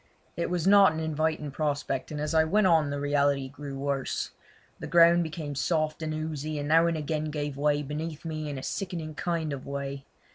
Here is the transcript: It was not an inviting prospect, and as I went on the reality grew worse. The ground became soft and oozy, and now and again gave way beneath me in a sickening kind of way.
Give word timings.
It 0.35 0.49
was 0.49 0.65
not 0.65 0.93
an 0.93 0.99
inviting 0.99 1.51
prospect, 1.51 2.09
and 2.09 2.19
as 2.19 2.33
I 2.33 2.43
went 2.43 2.65
on 2.65 2.89
the 2.89 2.99
reality 2.99 3.47
grew 3.49 3.77
worse. 3.77 4.31
The 4.79 4.87
ground 4.87 5.21
became 5.21 5.53
soft 5.53 6.01
and 6.01 6.11
oozy, 6.11 6.57
and 6.57 6.67
now 6.67 6.87
and 6.87 6.97
again 6.97 7.25
gave 7.25 7.55
way 7.55 7.83
beneath 7.83 8.25
me 8.25 8.49
in 8.49 8.57
a 8.57 8.63
sickening 8.63 9.13
kind 9.13 9.53
of 9.53 9.67
way. 9.67 10.05